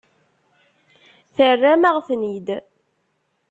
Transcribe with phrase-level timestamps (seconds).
[1.35, 2.47] Terram-aɣ-ten-id.